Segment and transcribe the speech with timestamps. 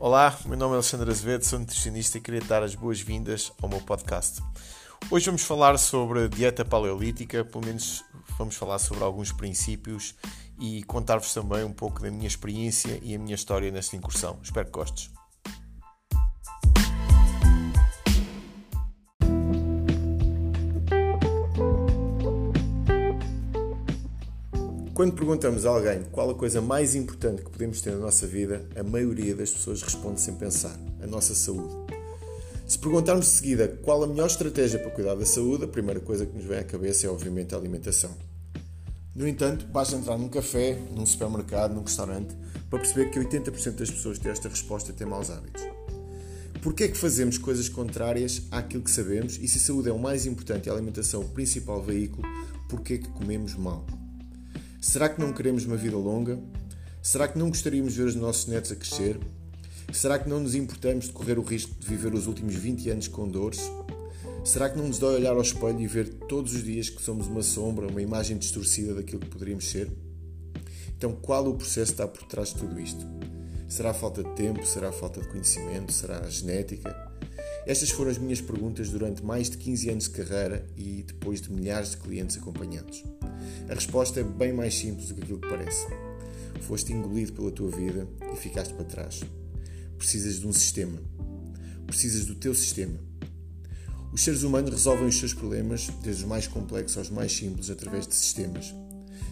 [0.00, 3.80] Olá, meu nome é Alexandre Azevedo, sou nutricionista e queria dar as boas-vindas ao meu
[3.80, 4.40] podcast.
[5.10, 8.04] Hoje vamos falar sobre dieta paleolítica, pelo menos
[8.38, 10.14] vamos falar sobre alguns princípios
[10.60, 14.38] e contar-vos também um pouco da minha experiência e a minha história nesta incursão.
[14.40, 15.17] Espero que gostes.
[24.98, 28.66] Quando perguntamos a alguém qual a coisa mais importante que podemos ter na nossa vida,
[28.74, 31.72] a maioria das pessoas responde sem pensar: a nossa saúde.
[32.66, 36.26] Se perguntarmos de seguida qual a melhor estratégia para cuidar da saúde, a primeira coisa
[36.26, 38.10] que nos vem à cabeça é, obviamente, a alimentação.
[39.14, 42.34] No entanto, basta entrar num café, num supermercado, num restaurante,
[42.68, 45.62] para perceber que 80% das pessoas que têm esta resposta têm maus hábitos.
[46.60, 49.98] Porquê é que fazemos coisas contrárias àquilo que sabemos e se a saúde é o
[49.98, 52.26] mais importante e a alimentação o principal veículo,
[52.68, 53.86] porquê é que comemos mal?
[54.80, 56.38] Será que não queremos uma vida longa?
[57.02, 59.18] Será que não gostaríamos de ver os nossos netos a crescer?
[59.92, 63.08] Será que não nos importamos de correr o risco de viver os últimos 20 anos
[63.08, 63.60] com dores?
[64.44, 67.26] Será que não nos dói olhar ao espelho e ver todos os dias que somos
[67.26, 69.90] uma sombra, uma imagem distorcida daquilo que poderíamos ser?
[70.96, 73.04] Então, qual o processo está por trás de tudo isto?
[73.68, 74.64] Será a falta de tempo?
[74.64, 75.92] Será a falta de conhecimento?
[75.92, 77.07] Será a genética?
[77.68, 81.52] Estas foram as minhas perguntas durante mais de 15 anos de carreira e depois de
[81.52, 83.04] milhares de clientes acompanhados.
[83.68, 85.86] A resposta é bem mais simples do que aquilo que parece.
[86.62, 89.20] Foste engolido pela tua vida e ficaste para trás.
[89.98, 90.98] Precisas de um sistema.
[91.86, 92.98] Precisas do teu sistema.
[94.14, 98.06] Os seres humanos resolvem os seus problemas, desde os mais complexos aos mais simples, através
[98.06, 98.74] de sistemas.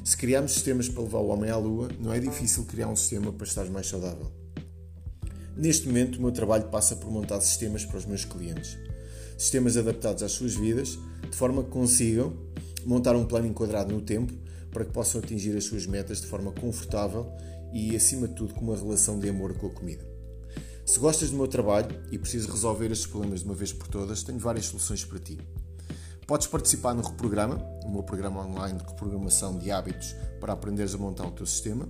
[0.05, 3.33] Se criarmos sistemas para levar o homem à lua, não é difícil criar um sistema
[3.33, 4.31] para estar mais saudável.
[5.57, 8.77] Neste momento, o meu trabalho passa por montar sistemas para os meus clientes.
[9.39, 10.99] Sistemas adaptados às suas vidas,
[11.31, 12.35] de forma que consigam
[12.85, 14.33] montar um plano enquadrado no tempo
[14.71, 17.33] para que possam atingir as suas metas de forma confortável
[17.73, 20.07] e, acima de tudo, com uma relação de amor com a comida.
[20.85, 24.23] Se gostas do meu trabalho e precisas resolver estes problemas de uma vez por todas,
[24.23, 25.39] tenho várias soluções para ti.
[26.27, 30.99] Podes participar no Reprograma, o meu programa online de reprogramação de hábitos para aprenderes a
[30.99, 31.87] montar o teu sistema.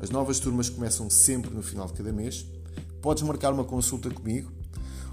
[0.00, 2.46] As novas turmas começam sempre no final de cada mês.
[3.00, 4.50] Podes marcar uma consulta comigo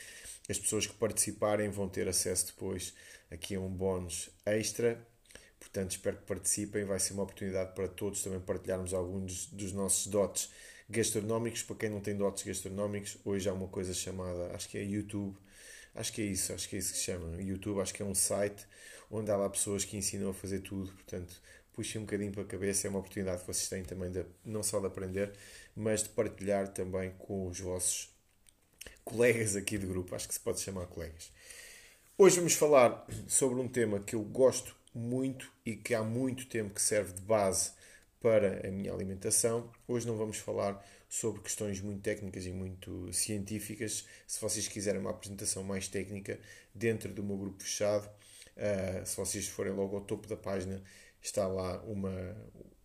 [0.50, 2.92] As pessoas que participarem vão ter acesso depois
[3.30, 5.00] aqui a um bónus extra,
[5.58, 10.06] portanto espero que participem, vai ser uma oportunidade para todos também partilharmos alguns dos nossos
[10.06, 10.50] dotes
[10.90, 14.82] gastronómicos, para quem não tem dotes gastronómicos, hoje há uma coisa chamada, acho que é
[14.82, 15.36] YouTube,
[15.94, 17.40] acho que é isso, acho que é isso que se chama.
[17.40, 18.66] YouTube, acho que é um site
[19.10, 21.40] onde há lá pessoas que ensinam a fazer tudo, portanto,
[21.72, 24.62] puxem um bocadinho para a cabeça, é uma oportunidade que vocês têm também de, não
[24.62, 25.32] só de aprender,
[25.74, 28.10] mas de partilhar também com os vossos
[29.04, 31.32] colegas aqui do grupo, acho que se pode chamar colegas.
[32.18, 36.74] Hoje vamos falar sobre um tema que eu gosto muito e que há muito tempo
[36.74, 37.72] que serve de base
[38.20, 39.70] para a minha alimentação.
[39.88, 44.06] Hoje não vamos falar sobre questões muito técnicas e muito científicas.
[44.26, 46.38] Se vocês quiserem uma apresentação mais técnica
[46.74, 48.06] dentro do meu grupo fechado,
[48.56, 50.82] uh, se vocês forem logo ao topo da página,
[51.20, 52.36] está lá uma,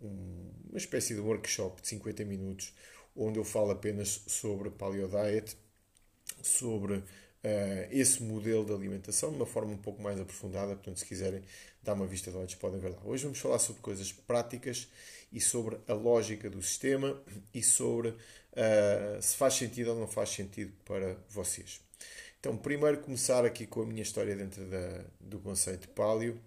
[0.02, 2.74] um, uma espécie de workshop de 50 minutos
[3.16, 5.56] onde eu falo apenas sobre paleo diet
[6.42, 7.04] sobre
[7.46, 10.76] uh, esse modelo de alimentação de uma forma um pouco mais aprofundada.
[10.76, 11.44] Portanto, se quiserem
[11.84, 12.98] dar uma vista de olhos, podem ver lá.
[13.06, 14.88] Hoje vamos falar sobre coisas práticas
[15.32, 17.22] e sobre a lógica do sistema
[17.54, 21.80] e sobre uh, se faz sentido ou não faz sentido para vocês.
[22.40, 26.40] Então, primeiro começar aqui com a minha história dentro da, do conceito paleo.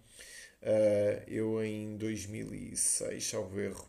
[0.60, 3.88] Uh, eu em 2006, salvo erro,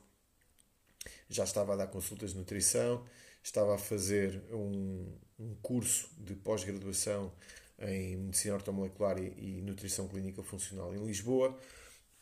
[1.28, 3.04] já estava a dar consultas de nutrição,
[3.44, 7.32] estava a fazer um, um curso de pós-graduação
[7.80, 11.58] em Medicina Ortomolecular e, Nutrição Clínica Funcional em Lisboa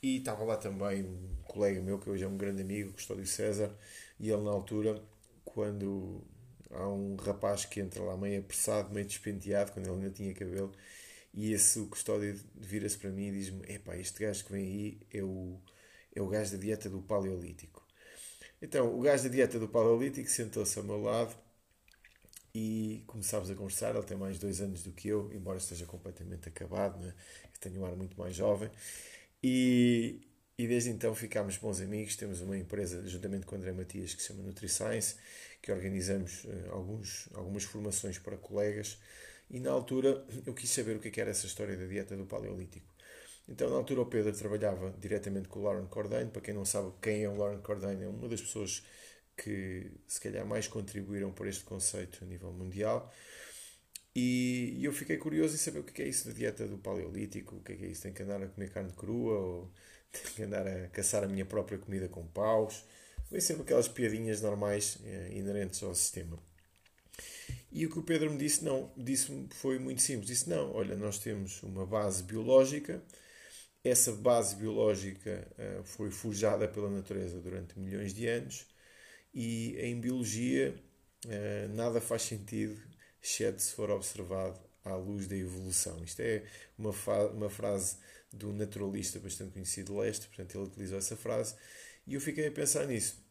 [0.02, 3.75] e estava lá também um colega meu que hoje é um grande amigo, Custódio César,
[4.19, 5.02] e ele na altura,
[5.44, 6.24] quando
[6.72, 10.72] há um rapaz que entra lá meio apressado, meio despenteado, quando ele ainda tinha cabelo,
[11.34, 15.24] e esse Custódio vira-se para mim e diz-me: Epá, este gajo que vem aí é
[15.24, 15.60] o,
[16.16, 17.86] é o gajo da dieta do Paleolítico.
[18.62, 21.36] Então, o gajo da dieta do Paleolítico sentou-se ao meu lado
[22.54, 23.96] e começámos a conversar.
[23.96, 27.14] Ele tem mais dois anos do que eu, embora esteja completamente acabado, né?
[27.44, 28.70] eu tenho um ar muito mais jovem.
[29.44, 30.22] E,
[30.58, 32.16] e desde então ficámos bons amigos.
[32.16, 35.16] Temos uma empresa, juntamente com o André Matias, que se chama NutriScience,
[35.62, 38.98] que organizamos uh, alguns, algumas formações para colegas.
[39.50, 42.26] E na altura eu quis saber o que é era essa história da dieta do
[42.26, 42.98] Paleolítico.
[43.48, 46.28] Então, na altura, o Pedro trabalhava diretamente com o Lauren Cordain.
[46.28, 48.84] Para quem não sabe quem é o Lauren Cordain, é uma das pessoas
[49.38, 53.13] que se calhar mais contribuíram para este conceito a nível mundial.
[54.16, 57.62] E eu fiquei curioso em saber o que é isso da dieta do Paleolítico, o
[57.62, 59.72] que é isso, tem que andar a comer carne crua ou
[60.12, 62.84] tem que andar a caçar a minha própria comida com paus.
[63.30, 66.40] Vem sempre aquelas piadinhas normais eh, inerentes ao sistema.
[67.72, 70.28] E o que o Pedro me disse, não, disse foi muito simples.
[70.28, 73.04] Disse, não, olha, nós temos uma base biológica,
[73.83, 78.66] essa base biológica uh, foi forjada pela natureza durante milhões de anos
[79.34, 80.76] e em biologia
[81.26, 82.82] uh, nada faz sentido,
[83.22, 86.04] exceto se for observado à luz da evolução.
[86.04, 86.44] Isto é
[86.78, 86.92] uma,
[87.34, 87.98] uma frase
[88.44, 91.56] um naturalista bastante conhecido leste, portanto ele utilizou essa frase
[92.06, 93.26] e eu fiquei a pensar nisso.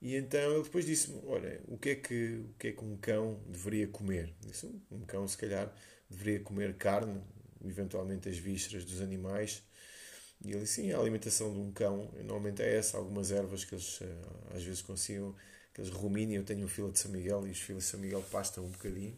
[0.00, 2.96] E então ele depois disse-me: Olha, o que, é que, o que é que um
[2.96, 4.34] cão deveria comer?
[4.40, 5.72] Disse, um cão, se calhar,
[6.08, 7.20] deveria comer carne,
[7.64, 9.62] eventualmente as vísceras dos animais.
[10.44, 12.96] E ele Sim, a alimentação de um cão normalmente é essa.
[12.96, 15.34] Algumas ervas que eles eh, às vezes consigam,
[15.74, 16.36] que eles ruminem.
[16.36, 18.70] Eu tenho um fila de São Miguel e os filas de São Miguel pastam um
[18.70, 19.14] bocadinho.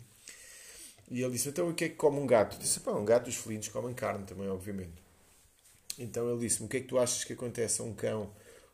[1.10, 2.56] E ele disse: Então o que é que come um gato?
[2.56, 5.02] Eu disse: Pá, um gato, os felinos comem carne também, obviamente.
[5.98, 8.32] Então ele disse-me: O que é que tu achas que acontece a um cão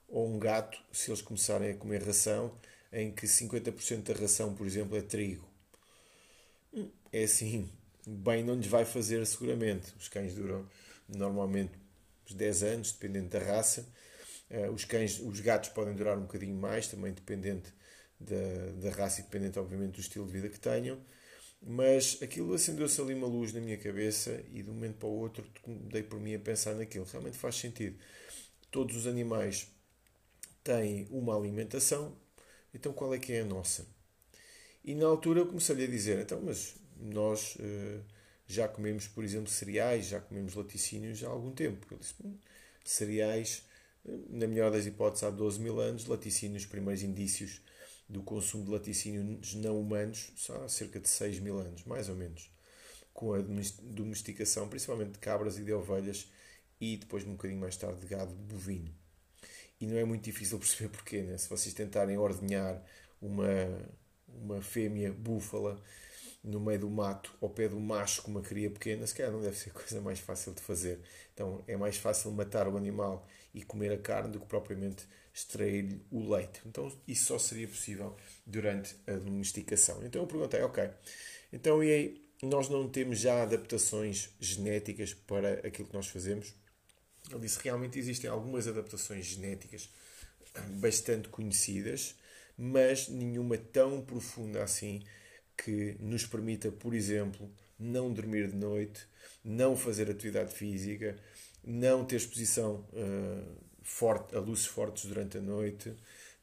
[0.08, 2.52] ou um gato se eles começarem a comer ração
[2.92, 5.46] em que 50% da ração, por exemplo, é trigo.
[6.72, 7.68] Hum, é assim,
[8.06, 9.92] bem não lhes vai fazer seguramente.
[9.98, 10.66] Os cães duram
[11.08, 11.72] normalmente
[12.28, 13.88] uns 10 anos, dependendo da raça.
[14.50, 17.72] Eh, os, cães, os gatos podem durar um bocadinho mais, também dependente
[18.20, 20.98] da, da raça e dependente, obviamente, do estilo de vida que tenham.
[21.60, 25.12] Mas aquilo acendeu-se ali uma luz na minha cabeça e de um momento para o
[25.12, 25.44] outro
[25.90, 27.04] dei por mim a pensar naquilo.
[27.04, 27.98] Realmente faz sentido.
[28.70, 29.69] Todos os animais
[30.62, 32.16] têm uma alimentação,
[32.72, 33.86] então qual é que é a nossa?
[34.84, 38.04] E na altura eu comecei-lhe a dizer, então, mas nós uh,
[38.48, 41.86] já comemos, por exemplo, cereais, já comemos laticínios há algum tempo.
[41.90, 42.36] Ele disse, hum,
[42.84, 43.62] cereais,
[44.30, 47.61] na melhor das hipóteses, há 12 mil anos, laticínios, os primeiros indícios
[48.08, 52.16] do consumo de laticínios não humanos, só há cerca de 6 mil anos, mais ou
[52.16, 52.50] menos,
[53.12, 53.38] com a
[53.82, 56.26] domesticação, principalmente de cabras e de ovelhas,
[56.80, 58.94] e depois um bocadinho mais tarde de gado bovino
[59.80, 61.23] e não é muito difícil perceber porquê.
[61.23, 61.37] Né?
[61.38, 62.82] Se vocês tentarem ordenhar
[63.20, 63.46] uma,
[64.28, 65.80] uma fêmea búfala
[66.42, 69.40] no meio do mato, ao pé do macho com uma cria pequena, se calhar não
[69.40, 71.00] deve ser a coisa mais fácil de fazer.
[71.35, 76.04] Então é mais fácil matar o animal e comer a carne do que propriamente extrair-lhe
[76.11, 76.61] o leite.
[76.66, 78.16] Então isso só seria possível
[78.47, 80.04] durante a domesticação.
[80.04, 80.90] Então eu perguntei, ok,
[81.52, 86.54] então e aí nós não temos já adaptações genéticas para aquilo que nós fazemos?
[87.30, 89.90] Ele disse realmente existem algumas adaptações genéticas
[90.71, 92.14] bastante conhecidas,
[92.57, 95.02] mas nenhuma tão profunda assim
[95.62, 99.06] que nos permita, por exemplo, não dormir de noite,
[99.44, 101.16] não fazer atividade física,
[101.64, 105.94] não ter exposição uh, forte, a luzes fortes durante a noite.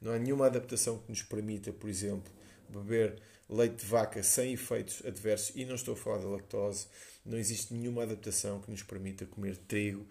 [0.02, 2.32] Não há nenhuma adaptação que nos permita, por exemplo,
[2.70, 6.88] beber leite de vaca sem efeitos adversos, e não estou a falar da lactose,
[7.26, 10.06] não existe nenhuma adaptação que nos permita comer trigo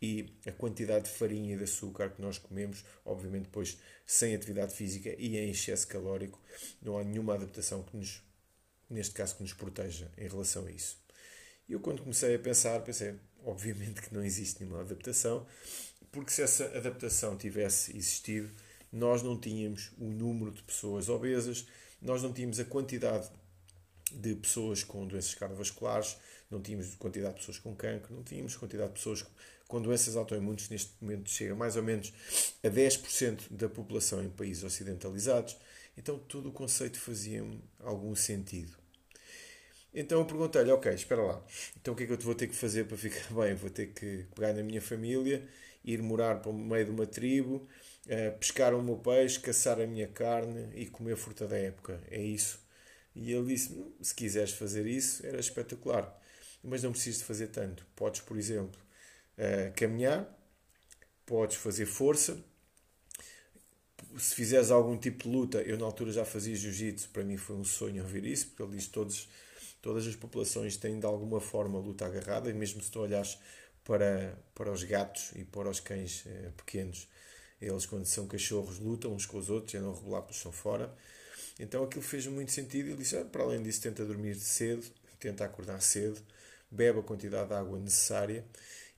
[0.00, 4.74] e a quantidade de farinha e de açúcar que nós comemos, obviamente depois sem atividade
[4.74, 6.38] física e em excesso calórico,
[6.82, 8.22] não há nenhuma adaptação que nos,
[8.94, 10.96] neste caso, que nos proteja em relação a isso.
[11.68, 15.46] E eu quando comecei a pensar, pensei, obviamente que não existe nenhuma adaptação,
[16.12, 18.50] porque se essa adaptação tivesse existido,
[18.92, 21.66] nós não tínhamos o número de pessoas obesas,
[22.00, 23.28] nós não tínhamos a quantidade
[24.12, 26.16] de pessoas com doenças cardiovasculares,
[26.50, 29.24] não tínhamos quantidade de pessoas com cancro, não tínhamos quantidade de pessoas
[29.66, 32.12] com doenças autoimunes, neste momento chega mais ou menos
[32.62, 35.56] a 10% da população em países ocidentalizados.
[35.96, 38.83] Então todo o conceito fazia-me algum sentido.
[39.94, 41.42] Então eu perguntei-lhe, ok, espera lá,
[41.80, 43.54] então o que é que eu vou ter que fazer para ficar bem?
[43.54, 45.46] Vou ter que pegar na minha família,
[45.84, 47.66] ir morar para o meio de uma tribo,
[48.08, 52.00] eh, pescar o meu peixe, caçar a minha carne e comer fruta da época.
[52.10, 52.58] É isso.
[53.14, 56.20] E ele disse, hum, se quiseres fazer isso, era espetacular.
[56.62, 57.86] Mas não precisas de fazer tanto.
[57.94, 58.80] Podes, por exemplo,
[59.38, 60.28] eh, caminhar,
[61.26, 62.42] podes fazer força,
[64.18, 67.56] se fizeres algum tipo de luta, eu na altura já fazia jiu-jitsu, para mim foi
[67.56, 69.28] um sonho ouvir isso, porque ele diz todos
[69.84, 73.38] Todas as populações têm de alguma forma luta agarrada, e mesmo se tu olhas
[73.84, 77.06] para, para os gatos e para os cães eh, pequenos,
[77.60, 80.50] eles, quando são cachorros, lutam uns com os outros, e não regular para o chão
[80.50, 80.90] fora.
[81.60, 82.88] Então aquilo fez muito sentido.
[82.88, 86.18] Ele disse: ah, para além disso, tenta dormir cedo, tenta acordar cedo,
[86.70, 88.42] bebe a quantidade de água necessária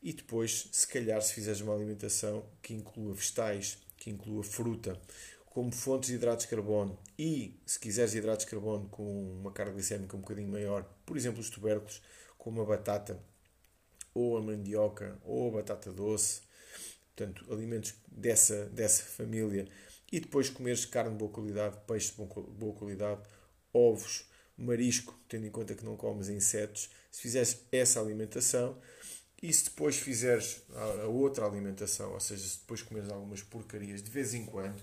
[0.01, 4.97] e depois, se calhar, se fizeres uma alimentação que inclua vegetais, que inclua fruta,
[5.57, 9.73] como fontes de hidratos de carbono e, se quiseres hidratos de carbono com uma carga
[9.73, 12.03] glicémica um bocadinho maior, por exemplo, os tubérculos,
[12.37, 13.19] como a batata
[14.13, 16.43] ou a mandioca ou a batata doce,
[17.07, 19.67] portanto, alimentos dessa, dessa família,
[20.13, 23.23] e depois comeres carne de boa qualidade, peixe de boa qualidade,
[23.73, 24.27] ovos,
[24.59, 28.77] marisco, tendo em conta que não comes insetos, se fizeres essa alimentação
[29.43, 34.11] e se depois fizeres a outra alimentação, ou seja, se depois comeres algumas porcarias de
[34.11, 34.83] vez em quando,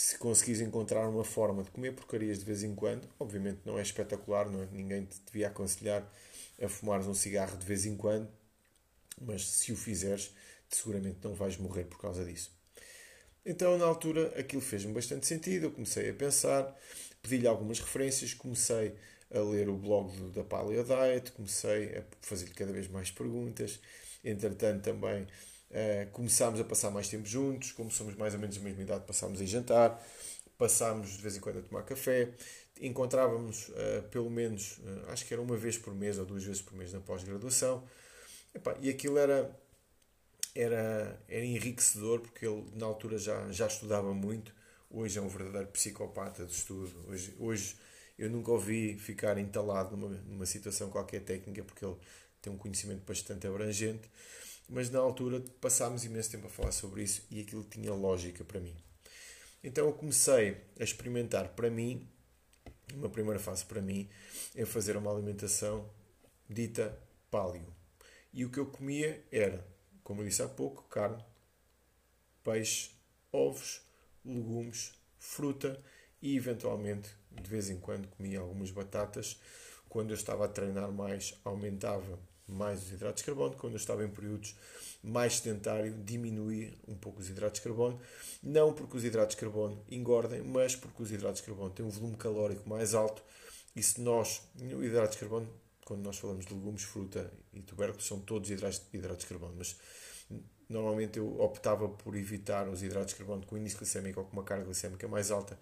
[0.00, 3.82] se conseguires encontrar uma forma de comer porcarias de vez em quando, obviamente não é
[3.82, 4.68] espetacular, não é?
[4.72, 6.10] ninguém te devia aconselhar
[6.58, 8.26] a fumares um cigarro de vez em quando,
[9.20, 10.34] mas se o fizeres,
[10.70, 12.50] seguramente não vais morrer por causa disso.
[13.44, 15.66] Então, na altura, aquilo fez-me bastante sentido.
[15.66, 16.74] Eu comecei a pensar,
[17.20, 18.94] pedi-lhe algumas referências, comecei
[19.30, 23.78] a ler o blog da Paleo Diet, comecei a fazer-lhe cada vez mais perguntas.
[24.24, 25.26] Entretanto, também
[25.70, 29.04] Uh, começámos a passar mais tempo juntos, como somos mais ou menos da mesma idade,
[29.06, 30.04] passámos a jantar,
[30.58, 32.32] passámos de vez em quando a tomar café,
[32.80, 36.60] encontrávamos uh, pelo menos, uh, acho que era uma vez por mês ou duas vezes
[36.60, 37.84] por mês na pós-graduação,
[38.80, 39.48] e aquilo era,
[40.56, 44.52] era, era enriquecedor porque ele na altura já, já estudava muito,
[44.90, 47.76] hoje é um verdadeiro psicopata de estudo, hoje, hoje
[48.18, 51.96] eu nunca ouvi ficar entalado numa, numa situação qualquer técnica porque ele
[52.42, 54.10] tem um conhecimento bastante abrangente
[54.70, 58.60] mas na altura passámos imenso tempo a falar sobre isso e aquilo tinha lógica para
[58.60, 58.76] mim.
[59.62, 62.08] Então eu comecei a experimentar para mim,
[62.94, 64.08] uma primeira fase para mim,
[64.54, 65.90] é fazer uma alimentação
[66.48, 66.96] dita
[67.30, 67.74] paleo.
[68.32, 69.66] E o que eu comia era,
[70.04, 71.22] como eu disse há pouco, carne,
[72.44, 72.92] peixe,
[73.32, 73.82] ovos,
[74.24, 75.82] legumes, fruta
[76.22, 79.40] e eventualmente de vez em quando comia algumas batatas.
[79.88, 83.54] Quando eu estava a treinar mais, aumentava mais os hidratos de carbono.
[83.56, 84.54] Quando eu estava em períodos
[85.02, 88.00] mais sedentário, diminuir um pouco os hidratos de carbono.
[88.42, 91.90] Não porque os hidratos de carbono engordem, mas porque os hidratos de carbono têm um
[91.90, 93.22] volume calórico mais alto.
[93.74, 95.48] E se nós, o hidratos de carbono,
[95.84, 99.54] quando nós falamos de legumes, fruta e tubérculos, são todos hidratos, hidratos de carbono.
[99.56, 99.76] Mas
[100.68, 104.44] normalmente eu optava por evitar os hidratos de carbono com índice glicémico ou com uma
[104.44, 105.58] carga glicémica mais alta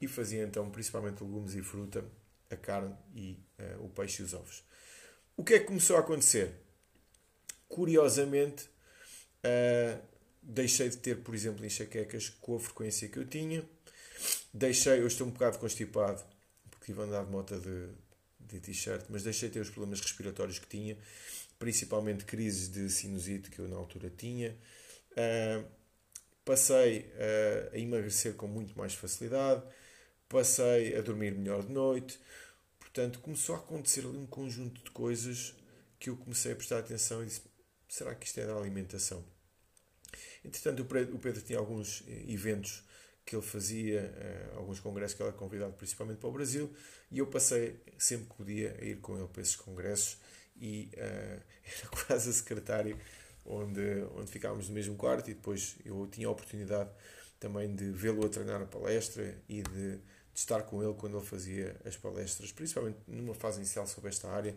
[0.00, 2.04] e fazia então principalmente legumes e fruta,
[2.50, 4.62] a carne e uh, o peixe e os ovos.
[5.36, 6.52] O que é que começou a acontecer?
[7.68, 8.64] Curiosamente,
[9.44, 10.00] uh,
[10.40, 13.64] deixei de ter, por exemplo, enxaquecas com a frequência que eu tinha.
[14.52, 16.22] Deixei, eu estou um bocado constipado,
[16.70, 17.88] porque tive a andar de moto de,
[18.38, 20.96] de t-shirt, mas deixei de ter os problemas respiratórios que tinha,
[21.58, 24.56] principalmente crises de sinusite que eu na altura tinha.
[25.10, 25.66] Uh,
[26.44, 27.10] passei
[27.72, 29.64] a emagrecer com muito mais facilidade,
[30.28, 32.20] passei a dormir melhor de noite,
[32.94, 35.52] Portanto, começou a acontecer ali um conjunto de coisas
[35.98, 37.42] que eu comecei a prestar atenção e disse:
[37.88, 39.24] será que isto é da alimentação?
[40.44, 42.84] Entretanto, o Pedro tinha alguns eh, eventos
[43.26, 46.72] que ele fazia, eh, alguns congressos que ele era convidado principalmente para o Brasil,
[47.10, 50.18] e eu passei sempre que podia a ir com ele para esses congressos
[50.54, 52.96] e uh, era quase a secretário
[53.44, 56.90] onde, onde ficávamos no mesmo quarto e depois eu tinha a oportunidade
[57.40, 59.98] também de vê-lo a treinar a palestra e de
[60.34, 64.28] de estar com ele quando ele fazia as palestras, principalmente numa fase inicial sobre esta
[64.28, 64.54] área.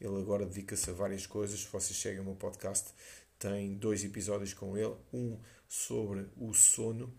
[0.00, 1.60] Ele agora dedica-se a várias coisas.
[1.60, 2.88] Se vocês chegam ao meu podcast,
[3.36, 4.94] tem dois episódios com ele.
[5.12, 7.12] Um sobre o sono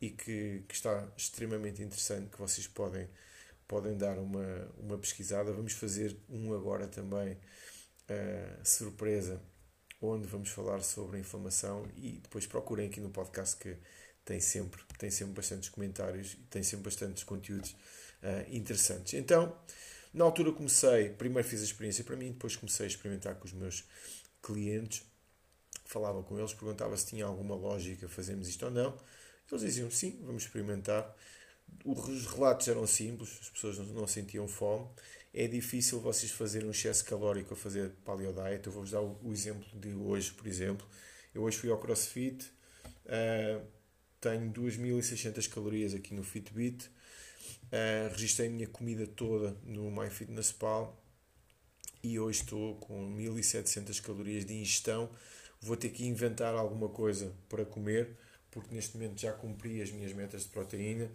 [0.00, 3.06] e que, que está extremamente interessante, que vocês podem,
[3.68, 5.52] podem dar uma, uma pesquisada.
[5.52, 9.40] Vamos fazer um agora também, uh, surpresa,
[10.00, 13.76] onde vamos falar sobre a inflamação e depois procurem aqui no podcast que
[14.24, 17.70] tem sempre, tem sempre bastantes comentários e tem sempre bastantes conteúdos
[18.22, 19.14] uh, interessantes.
[19.14, 19.56] Então,
[20.14, 23.52] Na altura comecei, primeiro fiz a experiência para mim, depois comecei a experimentar com os
[23.52, 23.84] meus
[24.42, 25.02] clientes.
[25.86, 28.96] Falava com eles, perguntava se tinha alguma lógica fazermos isto ou não.
[29.50, 31.14] Eles diziam sim, vamos experimentar.
[31.84, 34.86] Os relatos eram simples, as pessoas não sentiam fome.
[35.32, 38.66] É difícil vocês fazerem um excesso calórico a fazer paleo diet.
[38.66, 40.86] Eu vou-vos dar o exemplo de hoje, por exemplo.
[41.34, 42.44] Eu hoje fui ao CrossFit,
[43.06, 43.62] uh,
[44.22, 50.96] tenho 2.600 calorias aqui no Fitbit, uh, registrei a minha comida toda no MyFitnessPal
[52.04, 55.10] e hoje estou com 1.700 calorias de ingestão.
[55.60, 58.16] Vou ter que inventar alguma coisa para comer,
[58.50, 61.10] porque neste momento já cumpri as minhas metas de proteína,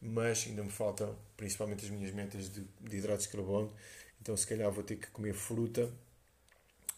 [0.00, 3.72] mas ainda me faltam principalmente as minhas metas de, de hidratos de carbono.
[4.20, 5.92] Então, se calhar, vou ter que comer fruta.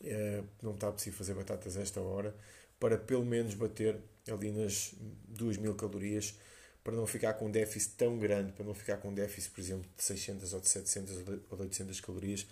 [0.02, 2.37] Uh, não está possível fazer batatas a esta hora
[2.78, 3.99] para pelo menos bater
[4.31, 4.95] ali nas
[5.28, 6.35] 2000 calorias,
[6.83, 9.61] para não ficar com um déficit tão grande, para não ficar com um déficit, por
[9.61, 11.16] exemplo, de 600 ou de 700
[11.50, 12.47] ou de 800 calorias,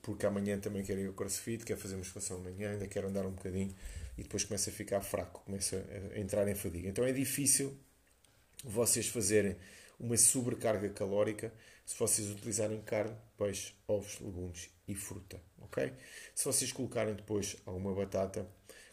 [0.00, 3.32] porque amanhã também quero ir ao crossfit, quero fazer musculação amanhã, ainda quero andar um
[3.32, 3.74] bocadinho
[4.16, 5.84] e depois começa a ficar fraco, começa
[6.14, 6.88] a entrar em fadiga.
[6.88, 7.76] Então é difícil
[8.64, 9.56] vocês fazerem
[9.98, 11.52] uma sobrecarga calórica
[11.84, 15.92] se vocês utilizarem carne, peixe, ovos, legumes e fruta, ok?
[16.34, 18.46] Se vocês colocarem depois alguma batata,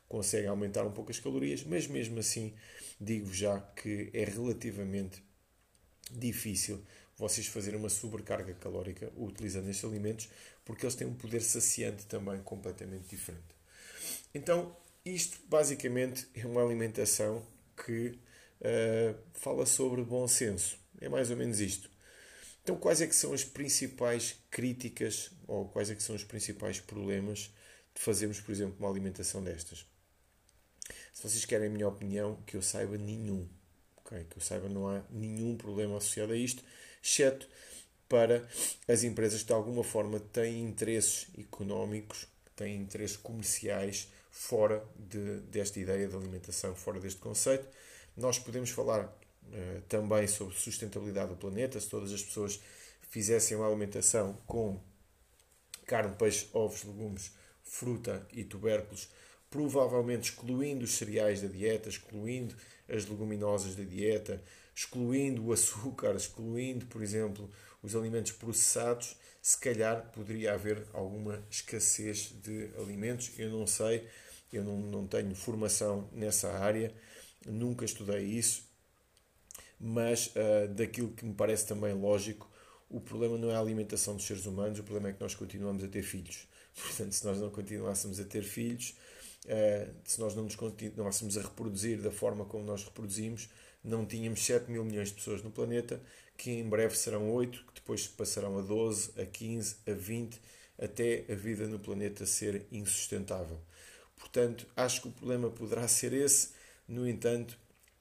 [0.08, 2.54] conseguem aumentar um pouco as calorias, mas mesmo assim
[3.00, 5.24] digo já que é relativamente
[6.12, 6.84] difícil
[7.18, 10.30] vocês fazerem uma sobrecarga calórica utilizando estes alimentos,
[10.66, 13.56] porque eles têm um poder saciante também completamente diferente.
[14.34, 17.46] Então, isto basicamente é uma alimentação
[17.86, 18.20] que
[18.60, 20.78] uh, fala sobre bom senso.
[21.00, 21.90] É mais ou menos isto.
[22.64, 26.80] Então, quais é que são as principais críticas ou quais é que são os principais
[26.80, 27.54] problemas
[27.94, 29.86] de fazermos, por exemplo, uma alimentação destas?
[31.16, 33.48] Se vocês querem a minha opinião, que eu saiba nenhum.
[34.00, 34.26] Okay?
[34.30, 36.62] Que eu saiba, não há nenhum problema associado a isto,
[37.02, 37.48] exceto
[38.10, 38.46] para
[38.86, 45.80] as empresas que de alguma forma têm interesses económicos, têm interesses comerciais fora de, desta
[45.80, 47.66] ideia de alimentação, fora deste conceito.
[48.18, 52.60] Nós podemos falar uh, também sobre sustentabilidade do planeta, se todas as pessoas
[53.10, 54.82] fizessem uma alimentação com
[55.86, 57.32] carne, peixe, ovos, legumes,
[57.64, 59.08] fruta e tubérculos,
[59.56, 62.54] provavelmente excluindo os cereais da dieta, excluindo
[62.90, 64.44] as leguminosas da dieta,
[64.76, 67.50] excluindo o açúcar, excluindo, por exemplo,
[67.82, 73.32] os alimentos processados, se calhar poderia haver alguma escassez de alimentos.
[73.40, 74.06] Eu não sei,
[74.52, 76.94] eu não, não tenho formação nessa área,
[77.46, 78.62] nunca estudei isso,
[79.80, 82.52] mas uh, daquilo que me parece também lógico,
[82.90, 85.82] o problema não é a alimentação dos seres humanos, o problema é que nós continuamos
[85.82, 86.46] a ter filhos.
[86.76, 88.96] Portanto, se nós não continuássemos a ter filhos,
[90.04, 93.50] se nós não nos continuássemos a reproduzir da forma como nós reproduzimos,
[93.84, 96.02] não tínhamos 7 mil milhões de pessoas no planeta,
[96.38, 100.42] que em breve serão 8, que depois passarão a 12, a 15, a 20,
[100.78, 103.60] até a vida no planeta ser insustentável.
[104.18, 106.50] Portanto, acho que o problema poderá ser esse.
[106.88, 107.58] No entanto,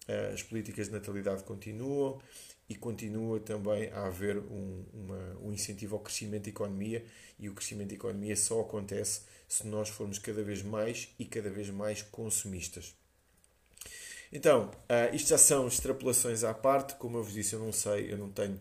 [0.08, 2.20] uh, as políticas de natalidade continuam
[2.68, 7.04] e continua também a haver um, uma, um incentivo ao crescimento da economia
[7.38, 9.22] e o crescimento da economia só acontece
[9.54, 12.92] se nós formos cada vez mais e cada vez mais consumistas.
[14.32, 18.12] Então, uh, isto já são extrapolações à parte, como eu vos disse, eu não sei,
[18.12, 18.60] eu não tenho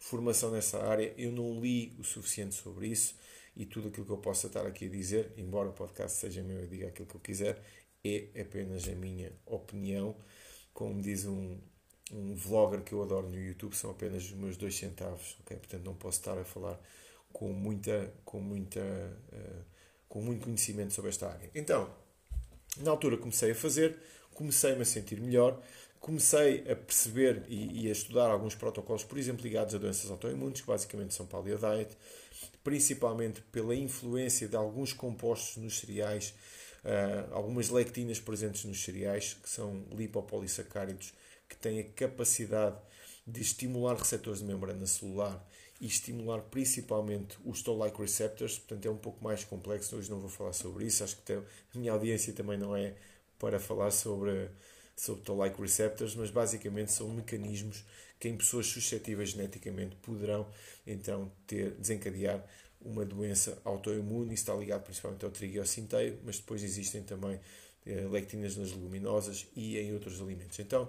[0.00, 3.14] formação nessa área, eu não li o suficiente sobre isso
[3.54, 6.64] e tudo aquilo que eu possa estar aqui a dizer, embora o podcast seja meu
[6.64, 7.62] e diga aquilo que eu quiser,
[8.04, 10.16] é apenas a minha opinião.
[10.74, 11.56] Como diz um,
[12.10, 15.56] um vlogger que eu adoro no YouTube, são apenas os meus dois centavos, ok?
[15.56, 16.80] Portanto, não posso estar a falar
[17.32, 19.64] com muita, com muita, uh,
[20.12, 21.48] com muito conhecimento sobre esta área.
[21.54, 21.88] Então,
[22.80, 23.96] na altura comecei a fazer,
[24.34, 25.58] comecei-me a sentir melhor,
[25.98, 30.60] comecei a perceber e, e, a estudar alguns protocolos, por exemplo, ligados a doenças autoimunes,
[30.60, 31.96] que basicamente são paleo diet,
[32.62, 36.34] principalmente pela influência de alguns compostos nos cereais,
[36.84, 41.14] uh, algumas lectinas presentes nos cereais, que são lipopolissacáridos
[41.48, 42.76] que tem a capacidade
[43.26, 45.42] de estimular receptores de membrana celular
[45.82, 50.30] e estimular principalmente os toll-like receptors, portanto é um pouco mais complexo, hoje não vou
[50.30, 51.42] falar sobre isso, acho que a
[51.74, 52.94] minha audiência também não é
[53.36, 54.48] para falar sobre,
[54.96, 57.84] sobre toll-like receptors, mas basicamente são mecanismos
[58.20, 60.46] que em pessoas suscetíveis geneticamente poderão
[60.86, 62.46] então ter, desencadear
[62.80, 67.02] uma doença autoimune, isso está ligado principalmente ao trigo e ao centeio, mas depois existem
[67.02, 67.40] também
[67.84, 70.60] eh, lectinas nas leguminosas e em outros alimentos.
[70.60, 70.88] Então,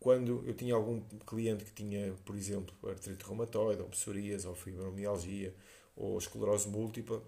[0.00, 5.54] quando eu tinha algum cliente que tinha, por exemplo, artrite reumatoide, ou psoríase, ou fibromialgia,
[5.94, 7.22] ou esclerose múltipla,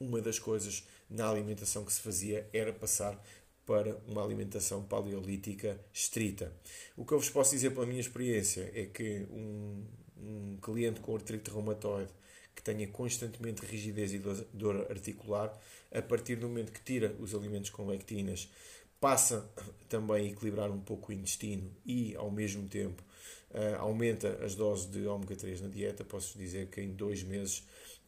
[0.00, 3.22] uma das coisas na alimentação que se fazia era passar
[3.64, 6.52] para uma alimentação paleolítica estrita.
[6.96, 9.84] O que eu vos posso dizer pela minha experiência é que um,
[10.16, 12.10] um cliente com artrite reumatoide
[12.54, 15.56] que tenha constantemente rigidez e dor articular.
[15.92, 18.48] A partir do momento que tira os alimentos com lectinas,
[19.00, 19.48] passa
[19.88, 23.02] também a equilibrar um pouco o intestino e, ao mesmo tempo,
[23.50, 26.04] uh, aumenta as doses de ômega 3 na dieta.
[26.04, 27.60] Posso dizer que em dois meses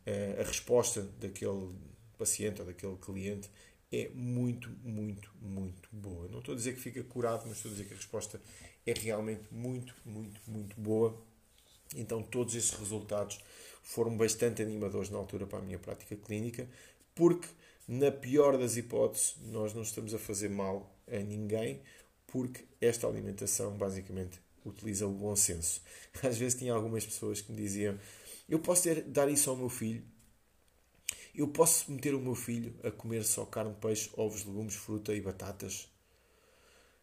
[0.06, 1.70] uh, a resposta daquele
[2.16, 3.48] paciente ou daquele cliente
[3.90, 6.28] é muito, muito, muito boa.
[6.28, 8.40] Não estou a dizer que fica curado, mas estou a dizer que a resposta
[8.86, 11.18] é realmente muito, muito, muito boa.
[11.96, 13.38] Então, todos esses resultados
[13.82, 16.68] foram bastante animadores na altura para a minha prática clínica,
[17.14, 17.48] porque,
[17.88, 21.80] na pior das hipóteses, nós não estamos a fazer mal a ninguém,
[22.26, 25.82] porque esta alimentação basicamente utiliza o bom senso.
[26.22, 27.98] Às vezes tinha algumas pessoas que me diziam:
[28.46, 30.04] Eu posso ter, dar isso ao meu filho?
[31.34, 35.20] Eu posso meter o meu filho a comer só carne, peixe, ovos, legumes, fruta e
[35.20, 35.88] batatas?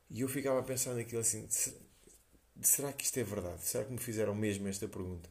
[0.09, 1.47] E eu ficava a pensar naquilo assim:
[2.61, 3.63] será que isto é verdade?
[3.63, 5.29] Será que me fizeram mesmo esta pergunta?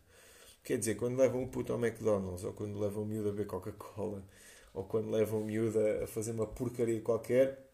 [0.64, 3.46] Quer dizer, quando levam o puto ao McDonald's, ou quando levam o miúdo a beber
[3.46, 4.24] Coca-Cola,
[4.74, 7.70] ou quando levam o miúdo a fazer uma porcaria qualquer,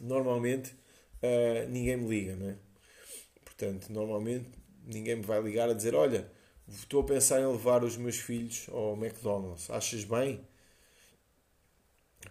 [0.00, 0.72] normalmente
[1.22, 2.56] uh, ninguém me liga, não é?
[3.44, 4.48] Portanto, normalmente
[4.84, 6.28] ninguém me vai ligar a dizer: Olha,
[6.68, 9.70] Estou a pensar em levar os meus filhos ao McDonald's.
[9.70, 10.44] Achas bem?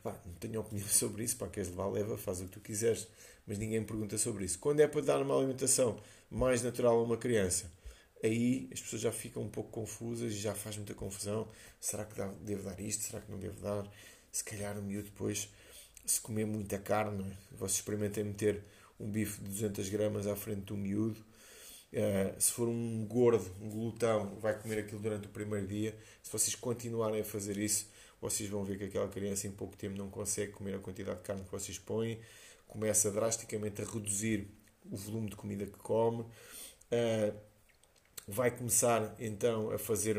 [0.04, 1.38] Pá, não tenho opinião sobre isso.
[1.38, 3.08] Pá, queres levar, leva, faz o que tu quiseres.
[3.48, 4.60] Mas ninguém me pergunta sobre isso.
[4.60, 5.98] Quando é para dar uma alimentação
[6.30, 7.71] mais natural a uma criança,
[8.25, 11.47] aí as pessoas já ficam um pouco confusas e já faz muita confusão.
[11.79, 13.03] Será que devo dar isto?
[13.03, 13.89] Será que não devo dar?
[14.31, 15.49] Se calhar o miúdo depois,
[16.05, 17.55] se comer muita carne, é?
[17.55, 18.63] vocês experimentem meter
[18.99, 21.23] um bife de 200 gramas à frente do miúdo
[21.95, 25.97] Uh, se for um gordo, um glutão, vai comer aquilo durante o primeiro dia.
[26.21, 29.97] Se vocês continuarem a fazer isso, vocês vão ver que aquela criança em pouco tempo
[29.97, 32.19] não consegue comer a quantidade de carne que vocês põem,
[32.67, 34.45] começa drasticamente a reduzir
[34.91, 37.39] o volume de comida que come, uh,
[38.27, 40.17] vai começar então a fazer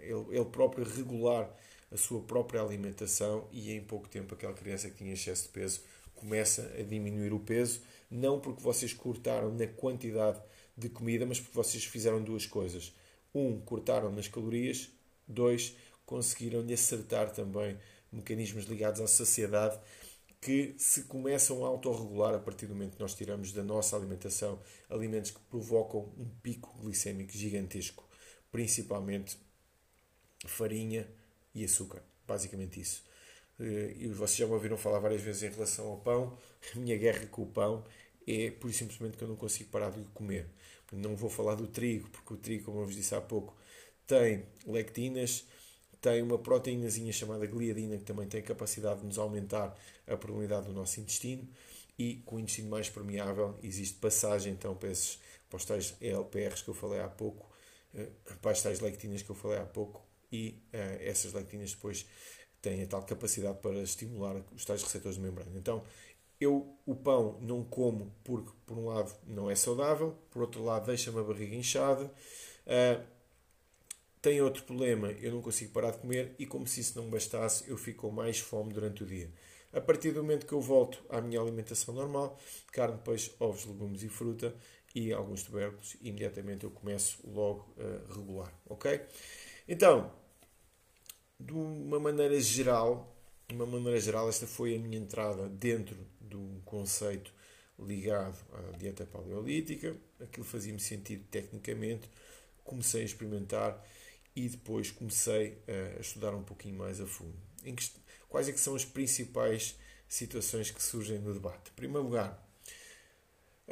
[0.00, 1.50] ele, ele próprio regular
[1.90, 5.82] a sua própria alimentação e em pouco tempo aquela criança que tinha excesso de peso
[6.14, 10.40] começa a diminuir o peso, não porque vocês cortaram na quantidade
[10.76, 12.94] de comida, mas porque vocês fizeram duas coisas.
[13.34, 14.88] Um, cortaram nas calorias.
[15.26, 15.74] Dois,
[16.06, 17.76] conseguiram-lhe acertar também
[18.12, 19.78] mecanismos ligados à saciedade
[20.42, 24.58] que se começam a autorregular a partir do momento que nós tiramos da nossa alimentação
[24.90, 28.04] alimentos que provocam um pico glicémico gigantesco,
[28.50, 29.38] principalmente
[30.44, 31.08] farinha
[31.54, 32.02] e açúcar.
[32.26, 33.04] Basicamente isso.
[33.60, 36.36] Eh, e vocês já me ouviram falar várias vezes em relação ao pão.
[36.74, 37.84] A minha guerra com o pão
[38.26, 40.48] é por simplesmente que eu não consigo parar de comer.
[40.90, 43.56] Não vou falar do trigo, porque o trigo, como eu vos disse há pouco,
[44.08, 45.46] tem lectinas,
[46.02, 49.74] tem uma proteínazinha chamada gliadina que também tem capacidade de nos aumentar
[50.06, 51.48] a probabilidade do nosso intestino
[51.98, 56.62] e com o intestino mais permeável existe passagem então para, esses, para os tais ELPRs
[56.62, 57.48] que eu falei há pouco,
[57.94, 58.08] eh,
[58.40, 62.04] para as tais lectinas que eu falei há pouco e uh, essas lectinas depois
[62.60, 65.52] têm a tal capacidade para estimular os tais receptores de membrana.
[65.54, 65.84] Então
[66.40, 70.86] eu o pão não como porque, por um lado, não é saudável, por outro lado,
[70.86, 72.10] deixa-me a barriga inchada.
[72.66, 73.04] Uh,
[74.22, 77.68] tem outro problema, eu não consigo parar de comer e, como se isso não bastasse,
[77.68, 79.28] eu fico com mais fome durante o dia.
[79.72, 82.38] A partir do momento que eu volto à minha alimentação normal,
[82.70, 84.54] carne, peixe, ovos, legumes e fruta
[84.94, 89.00] e alguns tubérculos, imediatamente eu começo logo a regular, ok?
[89.66, 90.12] Então,
[91.40, 93.16] de uma maneira geral,
[93.48, 97.34] de uma maneira geral, esta foi a minha entrada dentro de um conceito
[97.78, 99.96] ligado à dieta paleolítica.
[100.20, 102.08] Aquilo fazia-me sentido tecnicamente.
[102.62, 103.84] Comecei a experimentar
[104.34, 105.58] e depois comecei
[105.96, 107.36] a estudar um pouquinho mais a fundo.
[107.62, 107.90] Que,
[108.28, 109.76] quais é que são as principais
[110.08, 111.70] situações que surgem no debate?
[111.70, 112.42] Em primeiro lugar,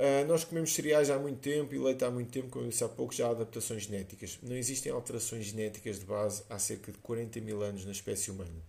[0.00, 2.82] Uh, nós comemos cereais há muito tempo e leite há muito tempo, como eu disse
[2.84, 4.38] há pouco, já há adaptações genéticas.
[4.40, 8.64] Não existem alterações genéticas de base há cerca de 40 mil anos na espécie humana.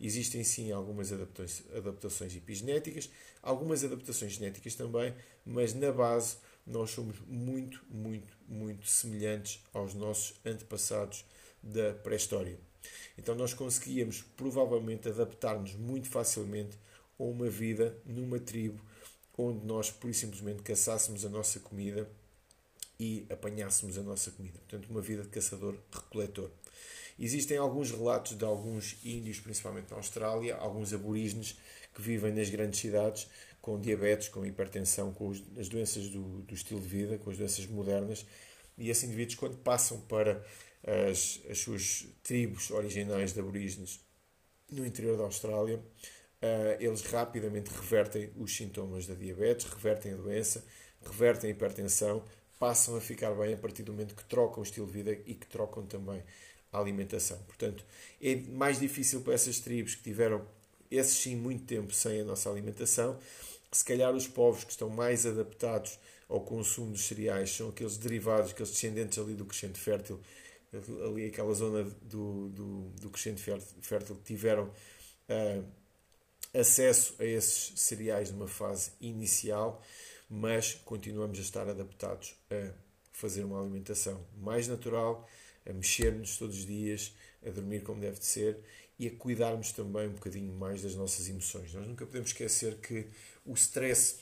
[0.00, 3.10] Existem sim algumas adaptações epigenéticas,
[3.42, 10.34] algumas adaptações genéticas também, mas na base nós somos muito, muito, muito semelhantes aos nossos
[10.44, 11.24] antepassados
[11.66, 12.58] da pré-história.
[13.18, 16.78] Então nós conseguíamos provavelmente adaptar-nos muito facilmente
[17.18, 18.80] a uma vida numa tribo
[19.36, 22.08] onde nós, por simplesmente, caçássemos a nossa comida
[22.98, 24.58] e apanhássemos a nossa comida.
[24.58, 26.50] Portanto, uma vida de caçador-recoletor.
[27.18, 31.58] Existem alguns relatos de alguns índios, principalmente na Austrália, alguns aborígenes
[31.94, 33.28] que vivem nas grandes cidades
[33.60, 37.66] com diabetes, com hipertensão, com as doenças do, do estilo de vida, com as doenças
[37.66, 38.24] modernas.
[38.78, 40.44] E esses indivíduos, quando passam para
[40.86, 44.00] as, as suas tribos originais de aborígenes
[44.70, 50.64] no interior da Austrália, uh, eles rapidamente revertem os sintomas da diabetes, revertem a doença,
[51.04, 52.22] revertem a hipertensão,
[52.58, 55.34] passam a ficar bem a partir do momento que trocam o estilo de vida e
[55.34, 56.22] que trocam também
[56.72, 57.38] a alimentação.
[57.46, 57.84] Portanto,
[58.20, 60.46] é mais difícil para essas tribos que tiveram,
[60.90, 63.18] esses sim, muito tempo sem a nossa alimentação.
[63.72, 68.50] Se calhar os povos que estão mais adaptados ao consumo dos cereais são aqueles derivados,
[68.50, 70.20] aqueles descendentes ali do crescente fértil,
[71.04, 73.42] ali aquela zona do, do, do crescente
[73.80, 74.64] fértil que tiveram
[75.28, 75.64] uh,
[76.58, 79.82] acesso a esses cereais numa fase inicial,
[80.28, 82.72] mas continuamos a estar adaptados a
[83.12, 85.28] fazer uma alimentação mais natural,
[85.68, 87.14] a mexer-nos todos os dias,
[87.46, 88.58] a dormir como deve de ser
[88.98, 91.72] e a cuidarmos também um bocadinho mais das nossas emoções.
[91.74, 93.06] Nós nunca podemos esquecer que
[93.44, 94.16] o stress,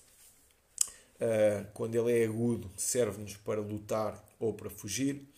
[1.16, 5.28] uh, quando ele é agudo, serve-nos para lutar ou para fugir.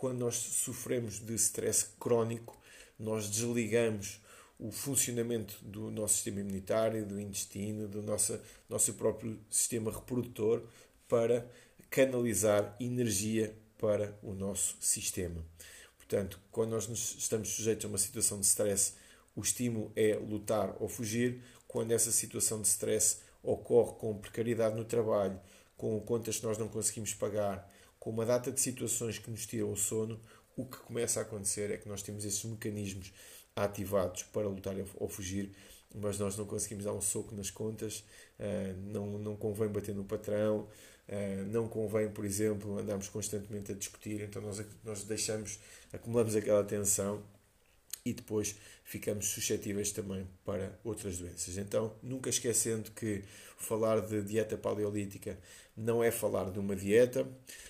[0.00, 2.58] Quando nós sofremos de stress crónico,
[2.98, 4.18] nós desligamos
[4.58, 10.62] o funcionamento do nosso sistema imunitário, do intestino, do nosso, nosso próprio sistema reprodutor
[11.06, 11.46] para
[11.90, 15.44] canalizar energia para o nosso sistema.
[15.98, 18.94] Portanto, quando nós estamos sujeitos a uma situação de stress,
[19.36, 21.42] o estímulo é lutar ou fugir.
[21.68, 25.38] Quando essa situação de stress ocorre com precariedade no trabalho,
[25.76, 29.70] com contas que nós não conseguimos pagar, com uma data de situações que nos tiram
[29.70, 30.18] o sono,
[30.56, 33.12] o que começa a acontecer é que nós temos esses mecanismos
[33.54, 35.52] ativados para lutar ou fugir,
[35.94, 38.04] mas nós não conseguimos dar um soco nas contas,
[38.38, 40.66] eh, não, não convém bater no patrão,
[41.06, 45.58] eh, não convém, por exemplo, andarmos constantemente a discutir, então nós, nós deixamos,
[45.92, 47.22] acumulamos aquela tensão
[48.04, 51.58] e depois ficamos suscetíveis também para outras doenças.
[51.58, 53.22] Então, nunca esquecendo que
[53.58, 55.38] falar de dieta paleolítica
[55.80, 57.26] não é falar de uma dieta,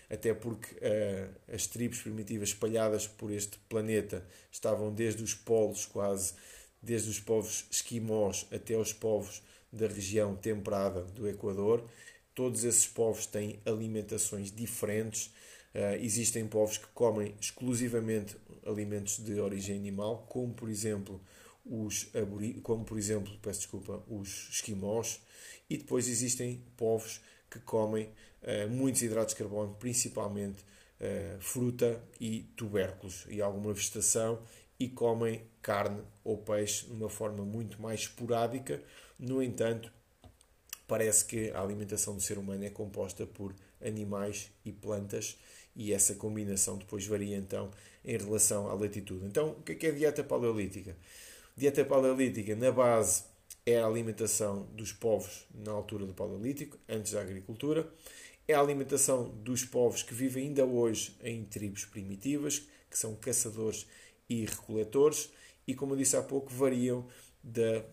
[0.09, 6.35] até porque uh, as tribos primitivas espalhadas por este planeta estavam desde os polos quase,
[6.83, 9.43] desde os povos esquimós até os povos
[9.73, 11.89] da região temperada do Equador.
[12.35, 15.27] Todos esses povos têm alimentações diferentes.
[15.73, 21.21] Uh, existem povos que comem exclusivamente alimentos de origem animal, como por exemplo
[21.65, 22.11] os
[22.63, 25.21] como por exemplo, peço desculpa, os esquimós,
[25.69, 27.21] e depois existem povos
[27.51, 28.09] que comem
[28.43, 30.63] uh, muitos hidratos de carbono, principalmente
[31.01, 34.41] uh, fruta e tubérculos e alguma vegetação,
[34.79, 38.83] e comem carne ou peixe de uma forma muito mais esporádica.
[39.19, 39.93] No entanto,
[40.87, 45.37] parece que a alimentação do ser humano é composta por animais e plantas
[45.77, 47.71] e essa combinação depois varia então
[48.05, 49.27] em relação à latitude.
[49.27, 50.97] Então, o que é, é a dieta paleolítica?
[51.57, 53.25] Dieta paleolítica, na base,
[53.65, 57.93] é a alimentação dos povos na altura do Paleolítico, antes da agricultura.
[58.49, 63.87] É a alimentação dos povos que vivem ainda hoje em tribos primitivas, que são caçadores
[64.29, 65.31] e recoletores,
[65.67, 67.07] e como eu disse há pouco, variam
[67.43, 67.85] da,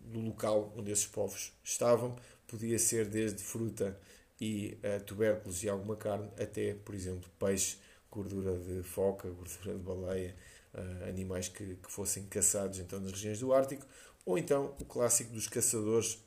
[0.00, 2.16] do local onde esses povos estavam.
[2.46, 3.98] Podia ser desde fruta
[4.40, 7.78] e uh, tubérculos e alguma carne, até, por exemplo, peixe,
[8.10, 10.36] gordura de foca, gordura de baleia,
[10.74, 13.86] uh, animais que, que fossem caçados então nas regiões do Ártico,
[14.24, 16.18] ou então o clássico dos caçadores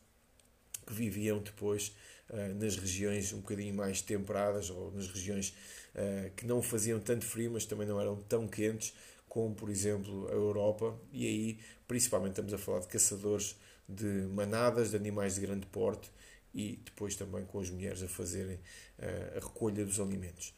[0.86, 1.96] que viviam depois
[2.30, 5.54] uh, nas regiões um bocadinho mais temperadas ou nas regiões
[5.96, 8.94] uh, que não faziam tanto frio, mas também não eram tão quentes,
[9.28, 13.56] como por exemplo a Europa, e aí principalmente estamos a falar de caçadores
[13.88, 16.10] de manadas de animais de grande porte
[16.54, 20.54] e depois também com as mulheres a fazerem uh, a recolha dos alimentos.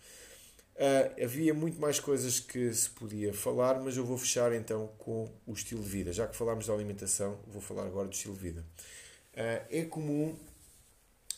[0.80, 5.30] Uh, havia muito mais coisas que se podia falar, mas eu vou fechar então com
[5.46, 6.13] o estilo de vida.
[6.13, 8.65] Já que falámos da alimentação, vou falar agora do estilo de vida.
[9.34, 10.38] Uh, é comum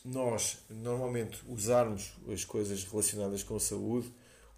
[0.05, 4.11] nós normalmente usarmos as coisas relacionadas com saúde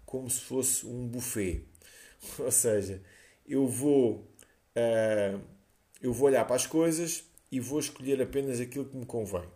[0.04, 1.64] como se fosse um buffet.
[2.38, 3.02] Ou seja,
[3.48, 4.16] eu vou,
[4.76, 5.40] uh,
[6.02, 9.48] eu vou olhar para as coisas e vou escolher apenas aquilo que me convém.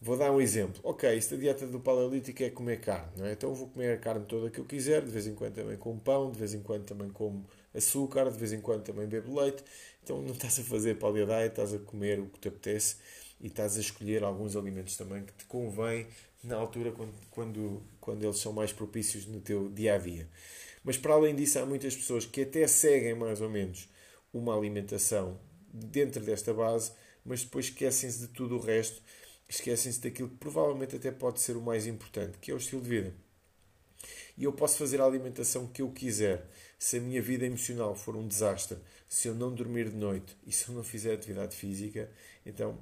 [0.00, 0.80] Vou dar um exemplo.
[0.84, 3.32] Ok, esta dieta do paleolítico é comer carne, não é?
[3.32, 5.98] Então vou comer a carne toda que eu quiser, de vez em quando também como
[6.00, 9.64] pão, de vez em quando também como açúcar, de vez em quando também bebo leite.
[10.04, 12.96] Então não estás a fazer paleo diet, estás a comer o que te apetece
[13.40, 16.06] e estás a escolher alguns alimentos também que te convém
[16.44, 20.28] na altura quando, quando, quando eles são mais propícios no teu dia a dia.
[20.84, 23.88] Mas para além disso, há muitas pessoas que até seguem mais ou menos
[24.32, 25.40] uma alimentação
[25.72, 26.92] dentro desta base,
[27.24, 29.02] mas depois esquecem-se de tudo o resto
[29.48, 32.88] esquecem-se daquilo que provavelmente até pode ser o mais importante, que é o estilo de
[32.88, 33.14] vida.
[34.36, 36.46] E eu posso fazer a alimentação que eu quiser.
[36.78, 40.52] Se a minha vida emocional for um desastre, se eu não dormir de noite e
[40.52, 42.08] se eu não fizer atividade física,
[42.46, 42.78] então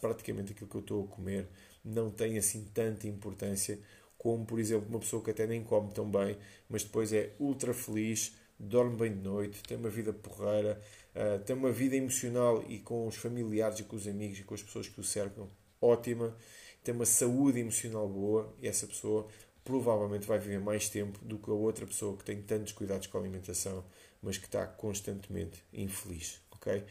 [0.00, 1.48] praticamente aquilo que eu estou a comer
[1.82, 3.78] não tem assim tanta importância
[4.18, 6.36] como, por exemplo, uma pessoa que até nem come tão bem,
[6.68, 10.82] mas depois é ultra feliz, dorme bem de noite, tem uma vida porreira,
[11.14, 14.54] uh, tem uma vida emocional e com os familiares e com os amigos e com
[14.54, 15.48] as pessoas que o cercam
[15.80, 16.36] ótima,
[16.82, 19.28] tem uma saúde emocional boa e essa pessoa
[19.64, 23.18] provavelmente vai viver mais tempo do que a outra pessoa que tem tantos cuidados com
[23.18, 23.84] a alimentação,
[24.22, 26.82] mas que está constantemente infeliz, ok?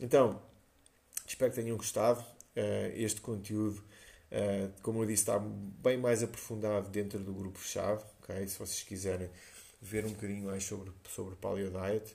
[0.00, 0.40] Então,
[1.26, 2.20] espero que tenham gostado.
[2.56, 3.78] Uh, este conteúdo,
[4.30, 8.46] uh, como eu disse, está bem mais aprofundado dentro do grupo fechado, ok?
[8.46, 9.28] Se vocês quiserem
[9.82, 12.14] ver um bocadinho mais sobre, sobre Paleo Diet,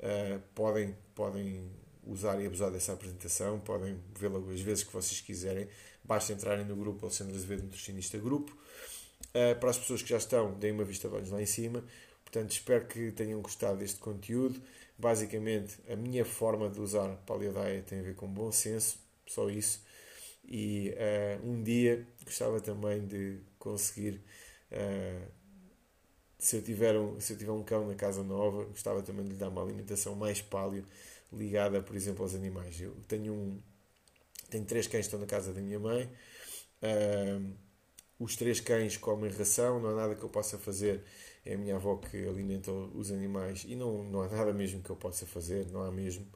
[0.00, 1.70] uh, podem, podem
[2.06, 5.68] usar e abusar dessa apresentação, podem vê-la as vezes que vocês quiserem.
[6.02, 8.56] Basta entrarem no grupo Alexandre Azevedo Nutricionista Grupo.
[9.28, 11.84] Uh, para as pessoas que já estão, deem uma vista de olhos lá em cima.
[12.24, 14.60] Portanto, espero que tenham gostado deste conteúdo.
[14.98, 17.52] Basicamente, a minha forma de usar Paleo
[17.86, 19.82] tem a ver com bom senso, só isso.
[20.44, 24.20] E uh, um dia gostava também de conseguir
[24.72, 25.40] uh,
[26.40, 29.32] se eu, tiver um, se eu tiver um cão na casa nova, gostava também de
[29.32, 30.84] lhe dar uma alimentação mais paleo
[31.32, 32.80] ligada, por exemplo, aos animais.
[32.80, 33.60] Eu tenho um
[34.50, 36.10] tenho três cães que estão na casa da minha mãe.
[38.18, 41.02] Os três cães comem ração, não há nada que eu possa fazer.
[41.44, 44.90] É a minha avó que alimenta os animais e não, não há nada mesmo que
[44.90, 46.26] eu possa fazer, não há mesmo.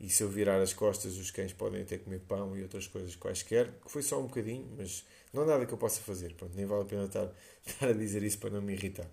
[0.00, 3.14] E se eu virar as costas, os cães podem até comer pão e outras coisas
[3.16, 6.34] quaisquer, que foi só um bocadinho, mas não há nada que eu possa fazer.
[6.34, 7.30] Pronto, nem vale a pena estar,
[7.64, 9.08] estar a dizer isso para não me irritar.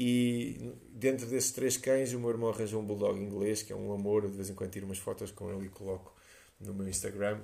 [0.00, 3.92] E dentro desses três cães, o meu irmão arranjou um bulldog inglês, que é um
[3.92, 4.22] amor.
[4.22, 6.14] Eu de vez em quando tiro umas fotos com ele e coloco
[6.60, 7.40] no meu Instagram.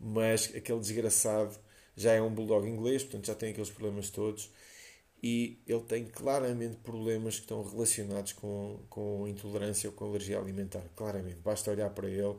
[0.00, 1.54] Mas aquele desgraçado
[1.94, 4.50] já é um bulldog inglês, portanto já tem aqueles problemas todos.
[5.22, 10.84] E ele tem claramente problemas que estão relacionados com, com intolerância ou com alergia alimentar.
[10.96, 12.38] Claramente, basta olhar para ele.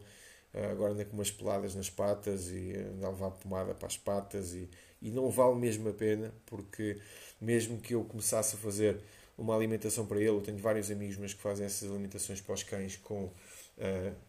[0.53, 3.97] Eh, agora anda com umas peladas nas patas e anda a levar pomada para as
[3.97, 4.69] patas e,
[5.01, 6.99] e não vale mesmo a pena porque
[7.39, 8.99] mesmo que eu começasse a fazer
[9.37, 12.63] uma alimentação para ele, eu tenho vários amigos meus que fazem essas alimentações para os
[12.63, 13.33] cães com uh,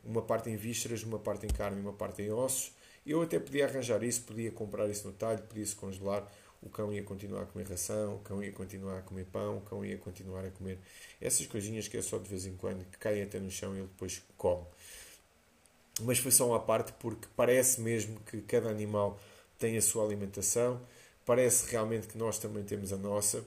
[0.04, 2.72] uma parte em vísceras, uma parte em carne e uma parte em ossos.
[3.04, 6.30] Eu até podia arranjar isso, podia comprar isso no talho, podia-se congelar,
[6.62, 9.60] o cão ia continuar a comer ração, o cão ia continuar a comer pão, o
[9.62, 10.78] cão ia continuar a comer
[11.20, 13.78] essas coisinhas que é só de vez em quando, que caem até no chão e
[13.78, 14.64] ele depois come.
[16.02, 19.18] Mas foi só uma parte porque parece mesmo que cada animal
[19.58, 20.80] tem a sua alimentação
[21.24, 23.44] parece realmente que nós também temos a nossa,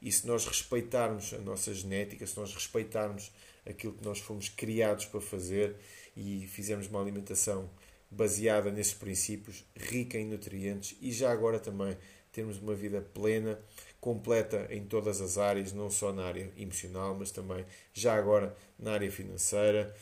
[0.00, 3.32] e se nós respeitarmos a nossa genética, se nós respeitarmos
[3.68, 5.76] aquilo que nós fomos criados para fazer
[6.16, 7.68] e fizermos uma alimentação
[8.10, 11.96] baseada nesses princípios, rica em nutrientes e já agora também
[12.32, 13.58] termos uma vida plena,
[14.00, 18.92] completa em todas as áreas, não só na área emocional, mas também já agora na
[18.92, 19.94] área financeira,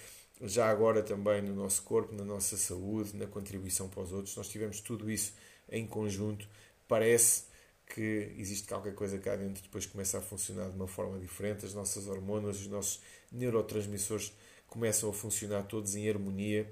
[0.43, 4.37] já agora também no nosso corpo, na nossa saúde, na contribuição para os outros.
[4.37, 5.33] Nós tivemos tudo isso
[5.71, 6.47] em conjunto
[6.89, 7.45] parece
[7.87, 11.75] que existe qualquer coisa cá dentro depois começa a funcionar de uma forma diferente, as
[11.75, 14.33] nossas hormonas, os nossos neurotransmissores
[14.67, 16.71] começam a funcionar todos em harmonia,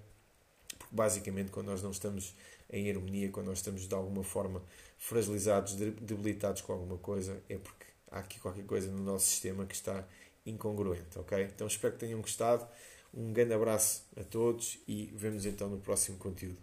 [0.78, 2.34] porque basicamente quando nós não estamos
[2.70, 4.62] em harmonia, quando nós estamos de alguma forma
[4.98, 9.74] fragilizados, debilitados com alguma coisa, é porque há aqui qualquer coisa no nosso sistema que
[9.74, 10.06] está
[10.46, 11.42] incongruente, ok?
[11.44, 12.66] Então espero que tenham gostado.
[13.14, 16.62] Um grande abraço a todos e vemos então no próximo conteúdo.